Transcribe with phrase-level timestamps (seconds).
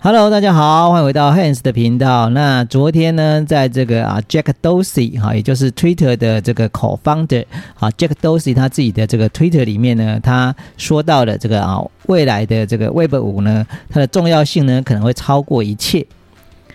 [0.00, 2.28] Hello，大家好，欢迎回到 Hans 的频道。
[2.28, 7.44] 那昨天呢，在这个啊，Jack Dorsey 哈，也就是 Twitter 的这个 Co-founder
[7.80, 16.06] 啊，Jack Dorsey 他自己的这个 Twitter 里面呢，他说到了这个啊，未来的这个 Web 五呢，它的重要性呢，可能会超过一切。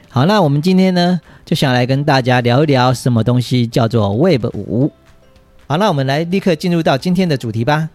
[0.09, 4.91] 好，那我们今天呢，就想来跟大家聊一聊什么东西叫做 Web 五。
[5.67, 7.87] 好，那我们来立刻进入到今天的主题吧。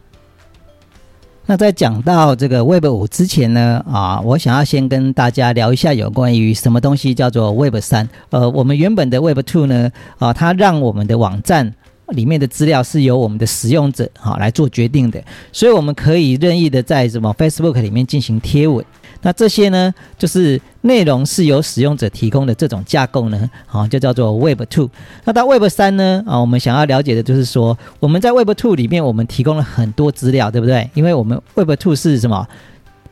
[1.50, 8.06] 那在讲到这个 Web 五之前呢，啊，我想要先跟大家聊一下有关于什么东西叫做 Web 三。
[8.28, 11.72] 呃，我们原本的 Web two 呢，啊，它让我们的网站
[12.08, 18.84] 里面的资料是由我们的使用者啊来做决定的，所以我们可以任意的在什么 Facebook 里面进行贴文。
[19.22, 24.88] 那这些呢，就是内容是由使用者提供的这种架构呢，啊，就叫做 Web Two。
[25.24, 30.88] 那到 Web 三呢，啊，我们想要了解的就是说，我们在 Web Two 里面，我们提供了很多资料，对不对？
[30.94, 32.46] 因为我们 Web Two 是什么？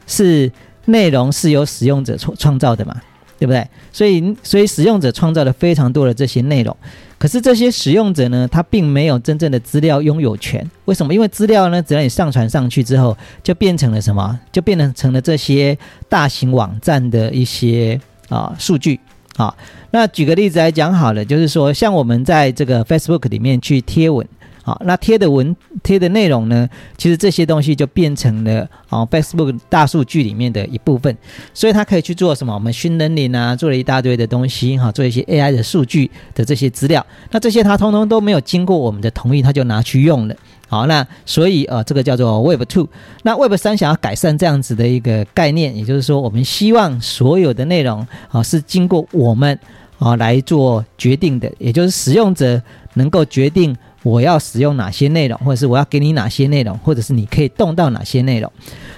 [0.06, 0.50] 是
[0.84, 2.94] 内容是由使用者创创造的嘛，
[3.38, 3.66] 对不对？
[3.92, 6.76] 所以，所以使用者创造了非常多的这些内容。
[7.18, 10.64] 可是这些使用者呢，他并没有真正的资料拥有权。
[10.84, 11.14] 为什么？
[11.14, 14.38] 因为资料呢，只要你上传上去之后，就变成了什么？
[14.52, 15.76] 就变成成了这些
[16.08, 19.00] 大型网站的一些啊数据
[19.36, 19.54] 啊。
[19.90, 24.26] 那举个例子来讲好了，就是说，像我们在这个 Facebook 里面去贴文。
[24.66, 26.68] 好，那贴的文贴的内容呢？
[26.98, 31.16] 其实这些东西就变成了啊，Facebook 大数据里面的一部分，
[31.54, 32.52] 所以它可以去做什么？
[32.52, 37.06] 我们训能力啊，做了一大堆的东西哈，做一些 AI 的数据的这些资料。
[37.30, 40.34] 那这些它通通都没有经过我们的同意，它就拿去用了。
[40.66, 42.88] 好，那所以呃，这个叫做 Web Two。
[43.22, 49.56] 那 Web 三想要改善这样子的一个概念，也就是说，我们希望所有的内容啊是经过我们
[50.00, 52.60] 啊来做决定的，也就是使用者
[52.94, 53.76] 能够决定。
[54.06, 58.50] 我要使用哪些内容，或者是我要给你哪些内容，或者是你可以动到哪些内容，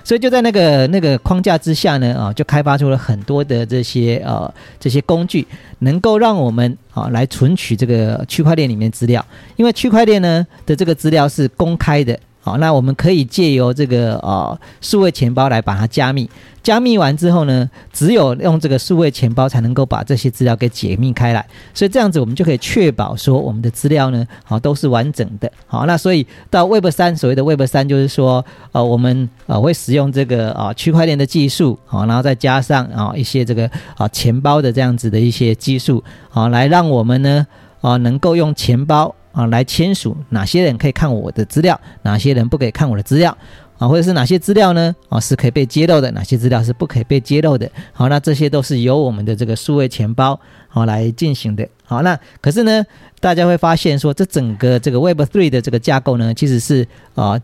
[0.04, 5.46] 所以就在那个那个框架之下呢，啊，就开发出了很多的这些呃这些工具，
[5.78, 9.24] 能够让我们啊来存取这个区块链里面资料，
[9.56, 12.18] 因为区块链呢的这个资料是公开的。
[12.40, 16.28] 好，那我们可以借由这个呃数位钱包来把它加密。
[16.68, 21.42] 加密完之后呢，只有用这个数位钱包才能够把这些资料给解密开来。
[21.72, 25.50] 所以这样子我们就可以确保说我们的资料呢，好都是完整的。
[25.66, 37.46] 好，那所以到 Web 三，所谓的 Web 三就是说，呃，我们呃会使用这个啊区块链的技术，好，然后再加上啊一些这个啊钱包的这样子的一些技术，好，来让我们呢
[37.80, 39.14] 啊能够用钱包。
[39.30, 43.36] 啊，来签署哪些人可以看我的资料，哪些人不可以看我的资料
[43.78, 43.88] 啊？
[43.88, 44.94] 或者是哪些资料呢？
[45.08, 47.70] 啊，是可以被揭露的，哪些资料是不可以被揭露的？
[47.92, 51.66] 好，那这些都是由我们的这个数位钱包好来进行的。
[51.84, 52.84] 好，那可是呢，
[53.20, 57.40] 大家会发现说，这整个这个 Web Three 的这个架构呢，其实是啊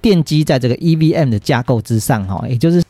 [0.00, 2.82] 奠基在这个 EVM 的架构之上哈，也就是。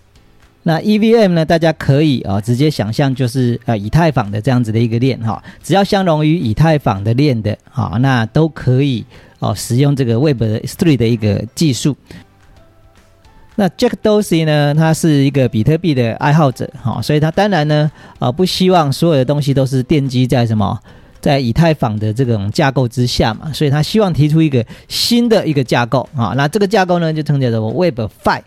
[0.63, 1.43] 那 EVM 呢？
[1.43, 9.03] 大家可以啊直接想象就是呃以太坊的这样子的一个链哈，只要相容于以太坊的链的啊，那都可以
[9.39, 11.97] 哦使用这个 Web Three 的一个技术。
[13.61, 20.79] 那 Jack Dorsey 呢，他是一个比特币的爱好者哈，所以他当然呢啊不希望所有的东西都是奠基在什么
[21.21, 28.41] 在以太坊的这种架构之下嘛，所以他希望提出一个新的一个架构啊，那这个架构呢就称叫做 Web Five。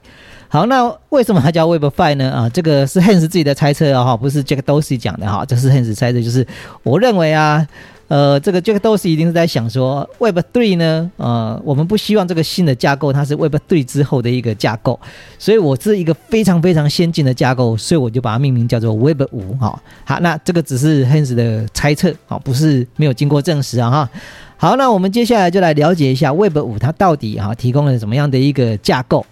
[0.48, 2.32] 好，那为什么它叫 Web5 呢？
[2.32, 6.46] 啊，这个是 Hans 自己的猜测啊，哈，不是 Jack Dorsey 讲的哈，这是 Hans 猜测，就是
[6.82, 7.68] 我认为啊，
[8.14, 15.00] 呃，这个 Jack Dorsey 一定是在想说，Web3 呢，呃，我们不希望这个新的架构它是 Web3 之后的一个架构，
[15.40, 19.82] 所以我是一个非常非常先进的架构，所以我就把它命名叫做 Web5 哈。
[20.06, 24.10] 好，那这个只是 Hans 的猜测啊，不是没有经过证实啊哈。
[24.58, 29.26] 好，那我们接下来就来了解一下 Web5 它到底哈提供了什么样的一个架构。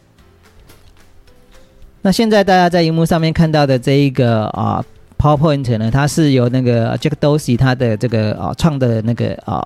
[2.01, 4.83] 那现在大家在荧幕上面看到的这一个啊
[5.21, 9.61] ，PowerPoint 呢，它是由那个 Jack Dorsey 他的这个啊创的那个啊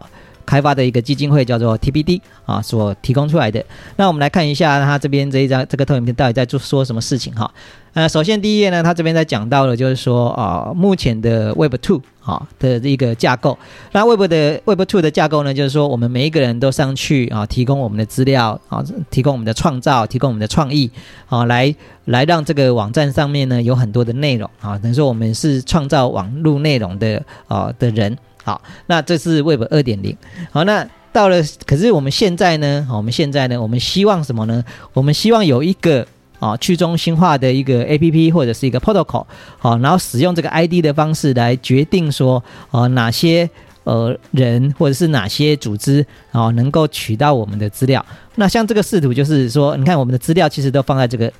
[0.46, 3.64] 开发的一个基金会叫做 TBD 啊所提供出来的。
[3.98, 7.52] 那我们来看一下他这边这一张这个投影片到底在做说什么事情哈。
[7.94, 13.58] 呃，首先第一页呢，他这边在讲到了，就是说啊，目前的 Web Two 啊的一个架构。
[13.94, 20.92] 那 Web 的 Web Two 的架构呢，就是说我们每一个人都上去啊，提供我们的资料啊，提供我们的创造，提供我们的创意
[21.28, 21.74] 啊，来
[22.04, 28.18] 来让这个网站上面呢有很多的内容啊，等于说我们是创造网络内容的啊的人。
[28.46, 30.16] 好，那这是 Web 二点零。
[30.52, 34.64] 好，那到了，可是我们现在呢，好我们现在呢，我们希望什么呢？
[34.94, 36.08] 我们希望有一个。
[36.38, 39.26] 啊，去中心化的一个 A P P 或者是一个 protocol，
[39.58, 43.50] 好，然后使用这个 I D 的方式来决定说，呃，哪些
[43.86, 48.06] 呃人或者是哪些组织啊能够取到我们的资料。
[48.36, 51.32] 那像这个视图就是说，你看我们的资料其实都放在这个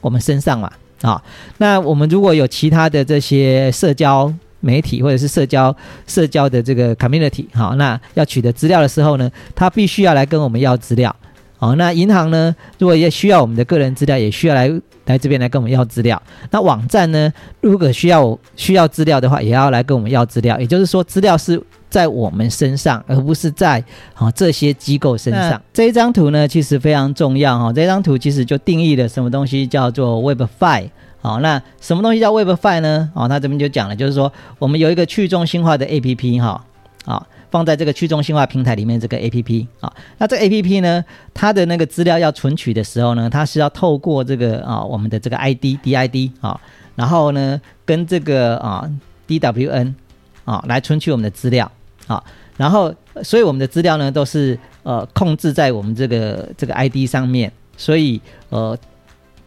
[0.00, 0.70] 我们身上嘛，
[1.02, 1.20] 啊。
[1.58, 5.74] 那我们如果有其他的这些社交媒体或者是社交
[6.06, 11.14] 社交的这个 community，好，那要取得资料的时候呢，他必须要来跟我们要资料。
[11.60, 12.54] 好，那银行呢？
[12.78, 14.70] 如果也需要我们的个人资料，也需要来
[15.06, 16.22] 来这边来跟我们要资料。
[16.52, 17.32] 那网站呢？
[17.60, 20.56] 如果需要需要资料的话，也要来跟我们要资料。
[20.60, 23.82] 也就是说，资料是在我们身上，而不是在
[24.14, 25.60] 啊这些机构身上。
[25.72, 27.72] 这一张图呢，其实非常重要哈。
[27.72, 30.90] 这张图其实就定义了什么东西叫做 WebFi。
[31.20, 33.10] 好，那什么东西叫 WebFi 呢？
[33.14, 36.64] 哦，他这边就讲了，就是说我们有一个去中心化的 APP 哈，
[37.04, 37.26] 啊。
[37.50, 41.02] 放在这个去中心化平台里面，这个 A P P 啊，那这 A P P 呢，
[41.32, 46.60] 它的那个资料要存取的时候呢，它是要透过这个啊，我们的这个 I D D I D 啊，
[46.94, 48.86] 然后呢，跟这个啊
[49.26, 49.96] D W N
[50.44, 51.72] 啊来存取我们的资料
[52.08, 52.20] 啊，
[52.56, 58.76] 然后所以我们的资料呢都是呃控制在我们这个这个 I D 上面，所以呃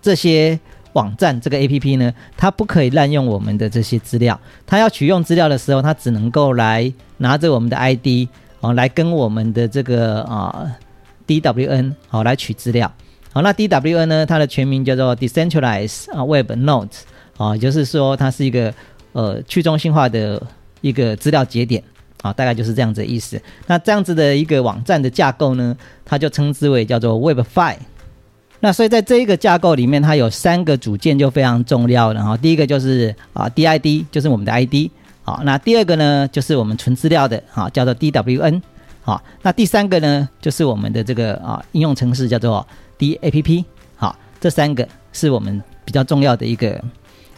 [0.02, 0.58] 这些。
[0.94, 4.38] 网站这个 A P P 呢，它不可以滥用我们的这些资料。
[4.68, 8.28] 它要取用资料的时候，它只能够来拿着我们的 I D
[8.60, 10.70] 哦，来跟我们的这个啊
[11.26, 12.92] D W N 好来取资料。
[13.32, 16.90] 好，那 D W N 呢，它的全名叫做 Decentralized 啊 Web Node
[17.38, 18.74] 啊，就是说它是一个
[19.14, 20.46] 呃去中心化的
[20.82, 21.82] 一个资料节点
[22.22, 23.42] 啊，大概就是这样子的意思。
[23.68, 25.76] 那这样子的一个网站的架构呢，
[26.06, 27.76] 它就称之为叫做 Web Fi。
[28.64, 32.38] 那所以在这一个架构里面，它有三个组件就非常重要了哈。
[32.38, 34.92] 第一个就是啊 DID，就是我们的 ID，
[35.24, 38.62] 好，那第二个呢就是我们存资料的啊，叫做 DWN，
[39.02, 42.68] 好，那第三个呢就是我们的这个啊应用程式叫做
[43.00, 43.66] DAPP，
[43.96, 46.80] 好，这三个是我们比较重要的一个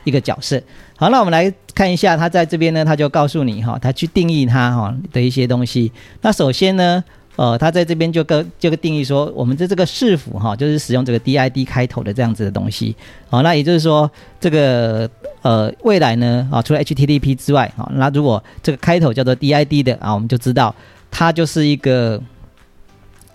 [0.03, 0.61] 一个角色。
[0.95, 5.91] 好，那我们来看一下，它在这边呢，它就告诉你哈，它去定义它哈的一些东西。
[6.21, 7.03] 那首先呢。
[7.35, 12.95] 呃，他在这边就跟这个定义说，我们的这个视符哈，就是使用这个 DID 开头的这样子的东西。
[13.27, 14.07] 好，那也就是说，
[14.39, 15.09] 这个
[15.41, 20.75] 呃未来呢啊，除了 HTTP 之外，好，那如果这个开头叫做 DID 的啊，我们就知道
[21.09, 22.21] 它就是一个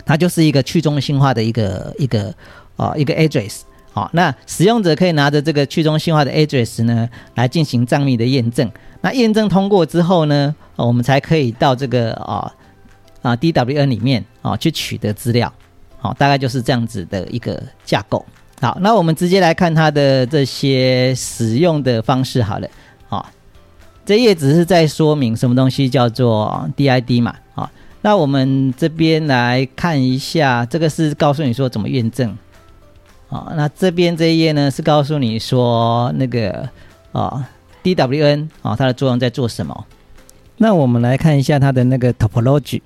[0.05, 2.33] 它就是一个去中心化的一个一个
[2.77, 3.63] 啊一个 address。
[3.91, 8.69] 好，那使用者可以拿着这个去中心化的 address 呢来进行账密的验证。
[9.01, 12.53] 那验证通过之后呢，我们才可以到这个啊。
[13.21, 15.51] 啊，DWN 里面啊去取得资料，
[15.97, 18.25] 好，大概就是这样子的一个架构。
[18.61, 22.41] 好，那我们直接来看它的这些使用的方式。
[22.41, 22.67] 好了，
[23.09, 23.29] 好，
[24.05, 27.35] 这页只是在说明什么东西叫做 DID 嘛。
[27.53, 27.69] 好，
[28.03, 32.33] 那我们这边来看一下，这个是告诉你说怎么验证。
[33.29, 36.67] 好，那这边这一页呢是告诉你说那个
[37.11, 37.47] 啊
[37.83, 39.85] DWN 啊它的作用在做什么。
[40.57, 42.81] 那我们来看一下它的那个 topology。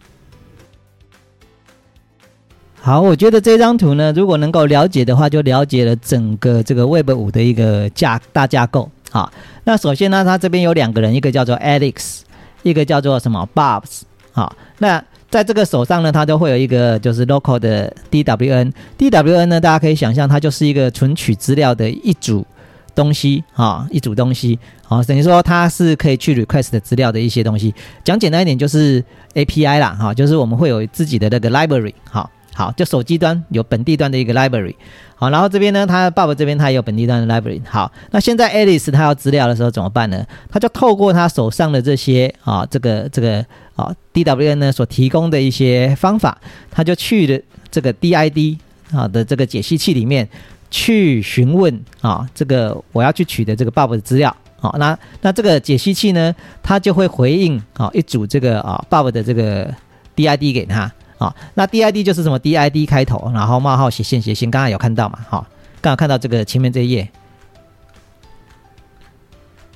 [2.82, 8.92] 好，我觉得这张图呢，如果能够了解的话，就了解了整个这个 Web 五的一个架大架构。
[9.10, 9.32] 好，
[9.64, 12.24] 那首先呢，它这边有两个人，一个叫做 Alex，
[12.64, 14.02] 一个叫做什么 Bobs。
[14.34, 15.02] 好，那
[15.34, 18.72] 在这个手上呢，它都会有一个就是 local 的 DWN。
[19.00, 22.46] DWN 呢，大家可以想象，它就是一个存取资料的一组
[22.94, 24.60] 东西啊，一组东西。
[24.84, 27.74] 好，等于说它是可以去 request 的资料的一些东西。
[28.04, 29.04] 讲简单一点，就是
[29.34, 31.96] API 啦，哈，就是我们会有自己的那个 library。
[32.08, 32.30] 哈。
[32.54, 34.76] 好，就手机端有本地端的一个 library，
[35.16, 37.60] 好，然后这边呢，他爸爸这边他也有本地端的 library。
[37.68, 40.24] 好，那现在 Alice 他要资料的时候怎么办呢？
[40.52, 43.44] 他就透过他手上的这些啊，这个这个
[43.76, 46.38] 啊 DWN 呢所提供的一些方法，
[46.70, 48.58] 他就去的这个 DID
[48.92, 50.30] 啊的这个解析器里面
[50.70, 54.36] 去询问啊，这个我要去取的这个爸爸的资料。
[54.60, 59.74] 好，那那这个解析器呢，它就会回应啊一组这个啊爸爸的这个
[60.16, 60.92] DID 给他。
[61.24, 65.20] 啊，那 DID 就是什么 DID 开头，然后冒号斜线斜线，刚刚有看到嘛？
[65.30, 65.48] 哈，
[65.80, 67.08] 刚好看到这个前面这一页。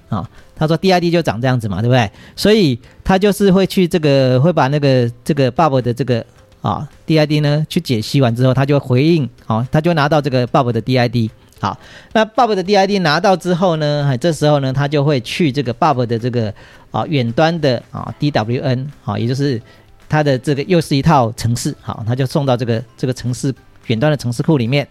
[0.10, 2.12] 啊，他说 DID 就长这样子嘛，对不对？
[2.36, 6.26] 所以他就是会去这个，会把那个这个 Bob 的这个
[6.62, 11.30] 啊 DID 呢去解析完之后，他就回应，好，他就拿到这个 Bob 的 DID。
[11.62, 11.80] 好，
[12.12, 16.54] 那 Bob 的 DID 拿到之后呢，这时候呢，他就会去这个 Bob 的这个
[16.92, 19.62] 啊远端的啊 DWN，好，也就是。
[20.10, 23.54] 它的这个又是一套程式，好，它就送到这个这个城市
[23.88, 24.88] 远端的城市库里面。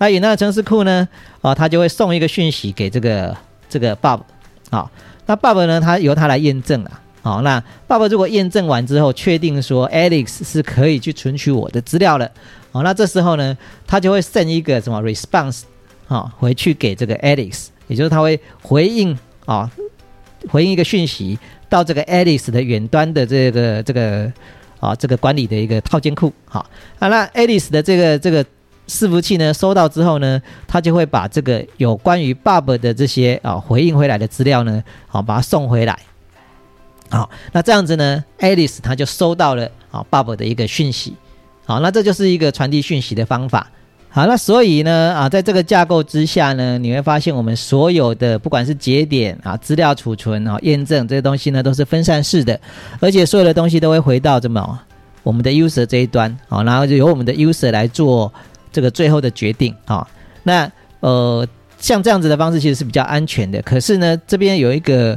[0.00, 1.08] 那远端的城市库呢，
[1.40, 3.36] 啊，它就会送一个讯息给这个
[3.68, 4.20] 这个 Bob，
[4.70, 4.88] 好，
[5.26, 12.30] 那 Bob 呢，他由他来验证了，好，那 Bob 如果验证完之后，确定说 Alex 是可以去存取我的资料了，
[12.70, 13.58] 好，那这时候呢，
[13.88, 15.62] 他就会 send 一个什么 response，
[16.06, 19.68] 啊，回去给这个 Alex，也就是他会回应啊，
[20.48, 21.36] 回应一个讯息
[21.68, 24.32] 到这个 Alex 的远端的这个这个。
[24.80, 26.60] 啊，这个管理的一个套件库，好
[26.98, 28.44] 啊，那 Alice 的这个这个
[28.86, 35.98] 伺服器呢收到之后呢，它就会把这个有关于 Bob 的这些啊回应回来的资料呢，好把它送回来。
[37.10, 41.14] 好，那这样子呢，Alice 他就收到了啊 Bob 的一个讯息。
[41.64, 43.70] 好，那这就是一个传递讯息的方法。
[44.18, 52.58] 好，那所以呢，啊，在这个架构之下呢，你会发现我们所有的不管是节点啊、资料储存啊、验证这些东西呢，都是分散式的，
[52.98, 54.76] 而且所有的东西都会回到这么
[55.22, 58.32] 我们的 user 这一端，好，然后就由我们的 user 来做
[58.72, 60.08] 这个最后的决定，好，
[60.42, 61.46] 那呃，
[61.78, 65.16] 像这样子的方式其实是比较安全的，可是呢，这边有一个。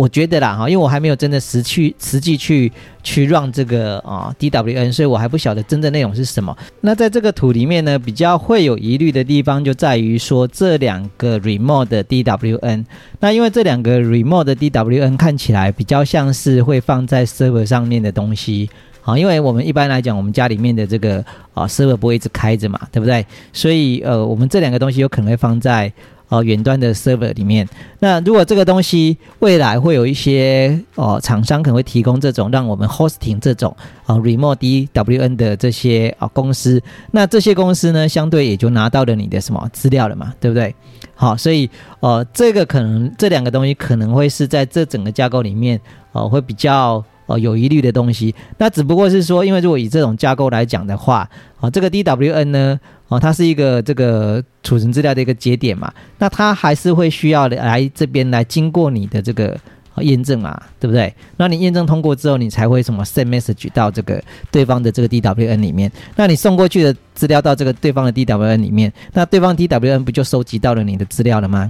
[0.00, 6.56] 我觉得啦哈，因为我还没有真的实去实际去去让这个啊 DWN，所以我还不晓得真正内容是什么。
[6.80, 12.86] 那在这个图里面呢，比较会有疑虑的地方就在于说这两个 remote 的 DWN。
[13.20, 18.70] 那因为这两个 remote 的 DWN 看起来比较像是会放在 server 上面的东西
[19.02, 23.26] 啊，因为我们一般来讲，我们家里面的这个啊 server 不会一直开着嘛，对不对？
[23.52, 25.92] 所以呃，我们这两个东西有可能会放在。
[26.30, 27.68] 哦，远端的 server 里面，
[27.98, 40.72] 那如果这个东西未来会有一些哦，厂商可能会提供这种让我们 hosting 这种啊 remote DWN 的这些啊公司，那这些公司呢，相对也就拿到了你的什么资料了嘛，对不对？
[41.16, 41.68] 好，所以
[41.98, 45.80] 呃，这个可能这两个东西可能会是在这整个架构里面
[46.12, 48.34] 哦，会比较哦有疑虑的东西。
[48.58, 51.28] 那只不过是说，因为如果以这种架构来讲的话，
[51.60, 52.80] 啊，这个 DWN 呢。
[53.10, 59.58] 哦，它是一个这个储存资料的一个节点嘛，那它还是会需要来这边来经过你的这个
[59.96, 61.12] 验证嘛，对不对？
[61.36, 64.22] 那你验证通过之后，你才会什么 send message 到这个
[64.52, 65.90] 对方的这个 DWN 里面。
[66.14, 71.68] 那你送过去的资料到这个对方的 DWN 里面，那对方 DWN 不就收集到了你的资料了吗？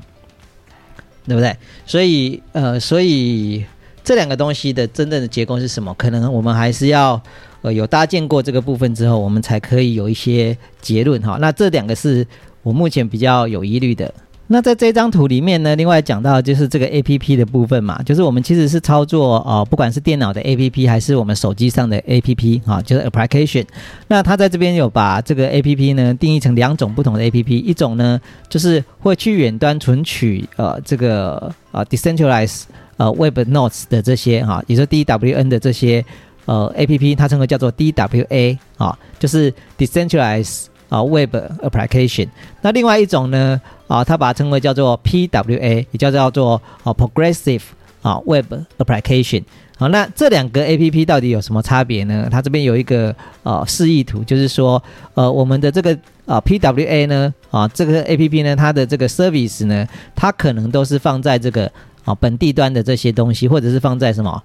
[1.27, 1.57] 对不对？
[1.87, 3.65] 所以呃，所以
[4.05, 5.95] 这两个东西的真正的结构是什么？
[5.95, 7.21] 可能我们还是要。
[7.63, 11.37] 呃，有搭建过这个部分之后，我们才可以有一些结论哈。
[11.43, 12.27] 那这两个是
[12.63, 14.11] 我目前比较有疑虑的。
[14.47, 23.67] 那在这张图里面呢，另外讲到就是这个 A P P 的部分嘛，就是我们其实是操作呃，不管是电脑的 A P P 还是我们手机上的 A P P 哈，就是 application。
[24.09, 32.63] 那它在这边有把这个 A P P 呢定义成两种不同的 A P P，一种呢就是会去远端存取呃这个呃 decentralized
[33.01, 36.05] 呃 Web Notes 的这些哈，也就是 D W N 的这些。
[36.47, 42.29] 呃，A P P 它称为叫做 D W A 啊，就是 Decentralized 啊 Web Application。
[42.63, 47.63] 那另外一种呢啊，它把它称为叫做 P W A，也叫叫做啊 Progressive
[48.03, 49.45] 啊 Web Application。
[49.79, 52.27] 好，那这两个 A P P 到底有什么差别呢？
[52.33, 53.15] 它这边有一个
[53.45, 54.83] 呃示意图，就是说
[55.15, 61.71] 呃我们的这个啊 P W A 呢啊这个 A P P 呢，它的这个 service 呢，它可能都是放在这个
[62.05, 64.43] 啊本地端的这些东西，或者是放在什么？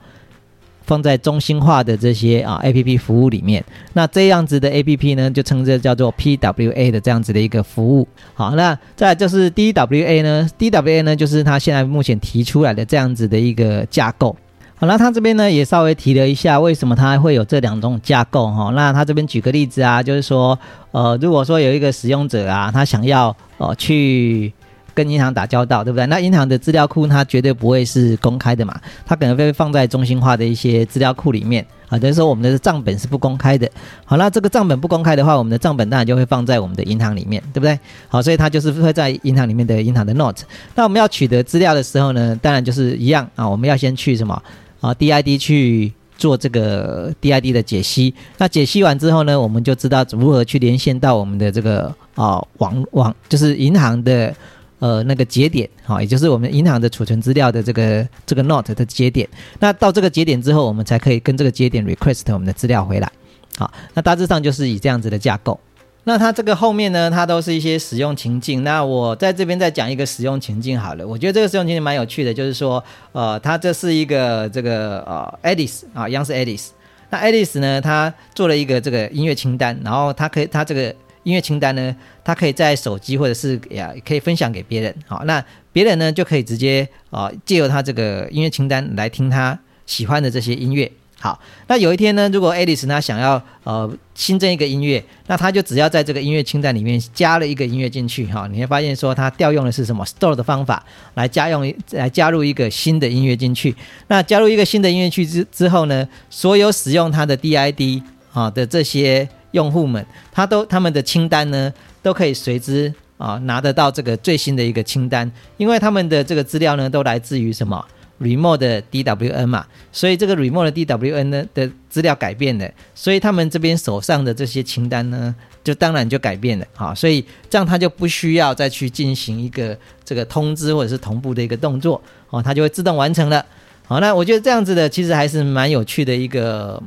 [0.87, 8.07] 放在中心化的这些啊 A P P 服务里面，那这样子的 A P P 呢，就称之叫做 P W A 的这样子的一个服务。
[8.35, 14.35] 好，那再就是 D W A 呢，D W A 呢就是它现在目前提出来的这样子的一个架构。
[14.75, 18.71] 好，那他这边呢也稍微提了一下，为什么它会有这两种架构哈？
[18.75, 20.59] 那他这边举个例子啊，就是说，
[20.91, 24.53] 呃，如果说有一个使用者啊，他想要呃去。
[24.95, 26.05] 跟银行打交道，对不对？
[26.07, 31.99] 那银行的资料库它绝对不会是公开的嘛，它可能会放在中心化的一些资料库里面啊。
[31.99, 33.69] 等于说我们的账本是不公开的。
[34.05, 37.77] 好，那这个账本不公开的话，我们的账本当然就会放在我们的银行里面，对不对？
[38.07, 40.43] 好，所以它就是会在银行里面的银行的 note。
[40.73, 44.41] 那我们要取得资料的时候呢，当然就是一样啊，我们要先去什么
[44.79, 48.15] 啊？DID 去做这个 DID 的解析。
[48.37, 54.33] 那解析完之后呢，我们就知道如何去连线到我们的这个啊网网，就是银行的。
[54.79, 59.27] 呃，那个节点，好，也就是我们银行的储存资料的这个这个 note 的节点。
[59.59, 63.09] 那到这个节点之后，我们才可以跟这个节点 request 我们的资料回来。
[63.57, 65.57] 好，那大致上就是以这样子的架构。
[66.03, 68.65] 那它这个后面呢，它都是一些使用情境。
[68.65, 71.07] 那我在这边再讲一个使用情境好了。
[71.07, 76.67] 我觉得这个使用情境蛮有趣的，就是说，呃，它这是一个这个呃，Alice 啊，央视 Alice。
[77.09, 80.93] 那 Alice 呢，它做了一个这个音乐清单，然后它可以，它这个。
[81.25, 84.95] 音乐清单呢，它可以在手机或者是呀，可以分享给别人。
[85.07, 90.89] 好，那别人呢就可以直接啊，借由他这个音乐清单来听他喜欢的这些音乐。
[91.19, 103.75] 好，那有一天呢，如果 Alice 他想要呃新增一个音乐，那他就只要在这个音乐清单里面加了一个音乐进去哈，你会发现说他调用的是什么 Store 的方法来加用来加入一个新的音乐进去。
[104.09, 109.27] 那加入一个新的音乐去之之后呢，所有使用它的 DID 啊的这些。
[109.55, 117.83] 用户们，他都他们的清单呢，都可以随之啊拿得到这个最新的一个清单，因为他们的这个资料呢，都来自于什么
[118.21, 125.35] ？Remote 的 DWN 嘛，所以这个 remote 的 DWN 呢的资料改变了，所以他们这边手上的这些清单呢，
[125.65, 133.45] 就当然就改变了，好，所以这样他就不需要再去进行一个这个通知或者是同步的一个动作，哦，它就会自动完成了，
[133.85, 136.81] 好，那我觉得这样子的其实还是蛮有趣的一个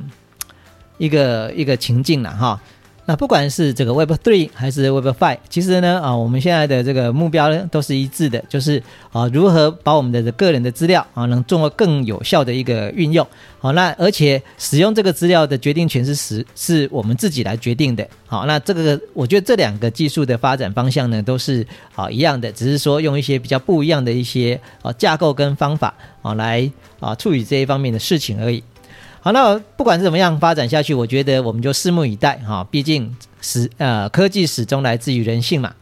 [0.99, 2.61] 一个一个情境了哈。
[3.05, 13.25] 那不管是这个 Web Three 还是 Web Five，其实呢啊，我们现在的这个目标呢都是一致的，就是啊如何把我们的个人的资料啊能做更有效的一个运用。
[13.57, 18.07] 好，那而且使用这个资料的决定权是是是我们自己来决定的。
[18.27, 21.65] 好，那这个我觉得这两个技术的发展方向呢都是
[21.95, 25.91] 啊一样的，只是说用一些比较不一样的一些啊架构跟方法
[26.21, 28.63] 啊来啊处理这一方面的事情而已。
[29.21, 32.65] 好，那不管是怎么样发展下去，我觉得我们就拭目以待哈。
[32.71, 35.73] 毕竟始呃科技始终来自于人性嘛。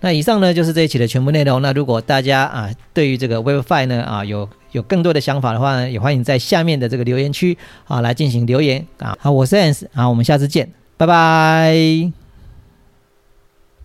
[0.00, 1.62] 那以上呢就是这一期的全部内容。
[1.62, 9.16] 那如果大家啊对于这个 WiFi 呢啊有有更多的想法的话呢，也欢迎在下面的这个留言区啊来进行留言啊。
[9.20, 12.21] 好，我是 Ans 啊，我们下次见，拜拜。